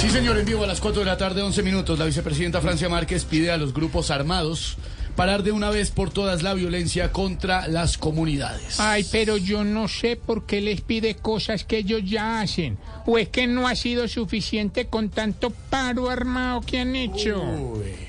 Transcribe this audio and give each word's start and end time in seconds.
Sí, 0.00 0.08
señor, 0.08 0.38
en 0.38 0.46
vivo 0.46 0.64
a 0.64 0.66
las 0.66 0.80
4 0.80 1.00
de 1.00 1.06
la 1.06 1.18
tarde, 1.18 1.42
11 1.42 1.62
minutos. 1.62 1.98
La 1.98 2.06
vicepresidenta 2.06 2.62
Francia 2.62 2.88
Márquez 2.88 3.26
pide 3.26 3.50
a 3.50 3.58
los 3.58 3.74
grupos 3.74 4.10
armados 4.10 4.78
parar 5.14 5.42
de 5.42 5.52
una 5.52 5.68
vez 5.68 5.90
por 5.90 6.10
todas 6.10 6.42
la 6.42 6.54
violencia 6.54 7.12
contra 7.12 7.68
las 7.68 7.98
comunidades. 7.98 8.80
Ay, 8.80 9.04
pero 9.12 9.36
yo 9.36 9.62
no 9.62 9.88
sé 9.88 10.16
por 10.16 10.46
qué 10.46 10.62
les 10.62 10.80
pide 10.80 11.16
cosas 11.16 11.64
que 11.64 11.76
ellos 11.76 12.00
ya 12.02 12.40
hacen. 12.40 12.78
¿O 13.04 13.18
es 13.18 13.28
que 13.28 13.46
no 13.46 13.68
ha 13.68 13.76
sido 13.76 14.08
suficiente 14.08 14.86
con 14.86 15.10
tanto 15.10 15.50
paro 15.50 16.08
armado 16.08 16.62
que 16.62 16.78
han 16.78 16.96
hecho? 16.96 17.42
Uy. 17.42 18.08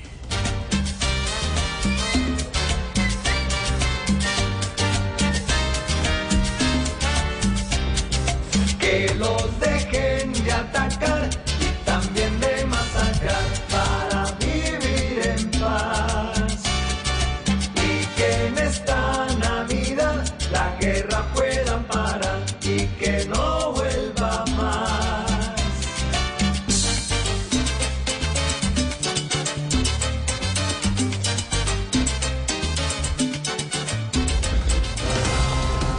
que 8.78 9.14
los 9.16 9.61
puedan 21.34 21.84
parar 21.84 22.40
y 22.62 22.86
que 22.98 23.26
no 23.28 23.72
vuelva 23.72 24.44
más. 24.56 25.02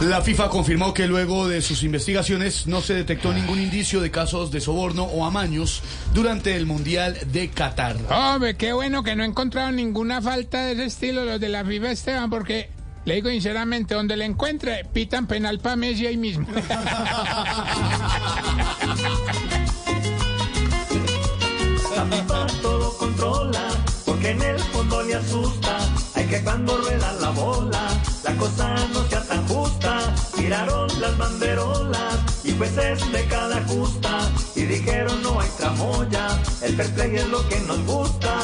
La 0.08 0.20
FIFA 0.20 0.50
confirmó 0.50 0.92
que 0.92 1.06
luego 1.06 1.48
de 1.48 1.62
sus 1.62 1.82
investigaciones 1.82 2.66
no 2.66 2.82
se 2.82 2.92
detectó 2.92 3.32
ningún 3.32 3.58
indicio 3.58 4.02
de 4.02 4.10
casos 4.10 4.50
de 4.50 4.60
soborno 4.60 5.04
o 5.04 5.24
amaños 5.24 5.82
durante 6.12 6.56
el 6.56 6.66
Mundial 6.66 7.16
de 7.32 7.48
Qatar. 7.48 7.96
Hombre, 8.10 8.54
qué 8.54 8.74
bueno 8.74 9.02
que 9.02 9.16
no 9.16 9.22
he 9.22 9.26
encontrado 9.26 9.72
ninguna 9.72 10.20
falta 10.20 10.66
de 10.66 10.72
ese 10.72 10.84
estilo 10.84 11.24
los 11.24 11.40
de 11.40 11.48
la 11.48 11.64
FIFA 11.64 11.90
Esteban, 11.90 12.28
porque 12.28 12.68
le 13.04 13.14
digo 13.16 13.28
sinceramente, 13.28 13.94
donde 13.94 14.16
le 14.16 14.24
encuentre, 14.24 14.84
pitan 14.92 15.26
penal 15.26 15.58
para 15.58 15.76
Messi 15.76 16.06
ahí 16.06 16.16
mismo. 16.16 16.46
FIFA 22.04 22.46
todo 22.62 22.96
controla, 22.98 23.68
porque 24.04 24.30
en 24.30 24.42
el 24.42 24.58
fondo 24.58 25.02
le 25.02 25.14
asusta. 25.14 25.78
Hay 26.14 26.26
que 26.26 26.42
cuando 26.42 26.76
rueda 26.76 27.12
la 27.20 27.30
bola, 27.30 27.88
la 28.24 28.36
cosa 28.36 28.74
no 28.92 29.06
sea 29.08 29.22
tan 29.22 29.46
justa. 29.48 30.14
Tiraron 30.36 30.88
las 31.00 31.16
banderolas 31.16 32.44
y 32.44 32.52
jueces 32.52 33.10
de 33.12 33.24
cada 33.26 33.62
justa. 33.64 34.30
Y 34.54 34.62
dijeron 34.62 35.22
no 35.22 35.40
hay 35.40 35.48
tramoya, 35.58 36.28
el 36.62 36.76
fair 36.76 36.94
play 36.94 37.16
es 37.16 37.28
lo 37.28 37.48
que 37.48 37.60
nos 37.60 37.80
gusta. 37.84 38.43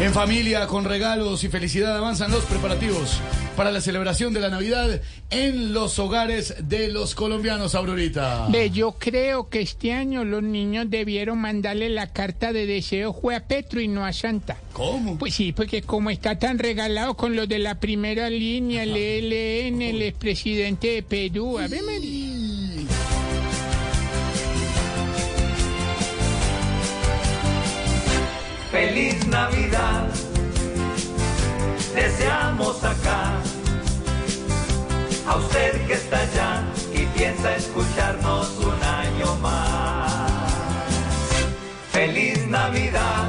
En 0.00 0.14
familia, 0.14 0.68
con 0.68 0.84
regalos 0.84 1.42
y 1.42 1.48
felicidad 1.48 1.96
avanzan 1.96 2.30
los 2.30 2.44
preparativos 2.44 3.20
para 3.56 3.72
la 3.72 3.80
celebración 3.80 4.32
de 4.32 4.38
la 4.38 4.48
Navidad 4.48 5.02
en 5.28 5.72
los 5.72 5.98
hogares 5.98 6.54
de 6.68 6.86
los 6.86 7.16
colombianos, 7.16 7.74
Aurorita. 7.74 8.46
Ve, 8.48 8.70
yo 8.70 8.92
creo 8.92 9.48
que 9.48 9.60
este 9.60 9.92
año 9.92 10.24
los 10.24 10.44
niños 10.44 10.88
debieron 10.88 11.38
mandarle 11.38 11.88
la 11.88 12.12
carta 12.12 12.52
de 12.52 12.66
deseo 12.66 13.12
fue 13.12 13.34
a 13.34 13.48
Petro 13.48 13.80
y 13.80 13.88
no 13.88 14.06
a 14.06 14.12
Santa. 14.12 14.56
¿Cómo? 14.72 15.18
Pues 15.18 15.34
sí, 15.34 15.52
porque 15.52 15.82
como 15.82 16.10
está 16.10 16.38
tan 16.38 16.60
regalado 16.60 17.16
con 17.16 17.34
los 17.34 17.48
de 17.48 17.58
la 17.58 17.80
primera 17.80 18.30
línea, 18.30 18.84
el 18.84 18.96
ELN, 18.96 19.82
el 19.82 20.02
expresidente 20.02 20.86
de 20.92 21.02
Perú, 21.02 21.58
a 21.58 21.66
ver, 21.66 21.82
María. 21.82 22.17
Feliz 28.78 29.26
Navidad, 29.26 30.06
deseamos 31.96 32.84
acá 32.84 33.32
a 35.26 35.34
usted 35.34 35.84
que 35.88 35.94
está 35.94 36.20
allá 36.20 36.62
y 36.94 37.04
piensa 37.18 37.56
escucharnos 37.56 38.56
un 38.58 38.80
año 38.80 39.34
más. 39.42 40.30
Feliz 41.90 42.46
Navidad, 42.46 43.26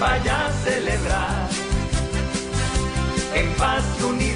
vaya 0.00 0.46
a 0.46 0.52
celebrar. 0.64 1.48
En 3.34 3.52
paz 3.58 3.84
y 4.00 4.02
unidad 4.04 4.29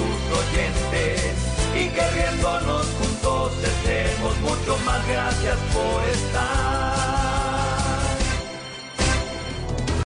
sus 0.00 0.38
oyentes 0.38 1.34
y 1.74 1.88
que 1.88 2.10
riéndonos 2.10 2.86
juntos 2.98 3.52
te 3.60 3.70
mucho 4.40 4.76
más 4.84 5.06
gracias 5.06 5.58
por 5.74 6.02
estar. 6.08 6.69